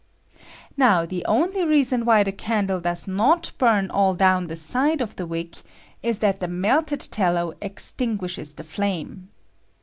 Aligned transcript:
Now 0.75 1.05
the 1.05 1.23
only 1.25 1.63
reason 1.63 2.05
why 2.05 2.23
the 2.23 2.31
candle 2.31 2.79
does 2.81 3.07
not 3.07 3.51
burn 3.59 3.91
all 3.91 4.15
down 4.15 4.45
the 4.45 4.55
side 4.55 4.99
of 4.99 5.15
the 5.15 5.27
wick 5.27 5.57
is 6.01 6.17
that 6.21 6.39
the 6.39 6.47
melted 6.47 7.01
tallow 7.01 7.53
extinguishes 7.61 8.55
the 8.55 8.63
flame. 8.63 9.29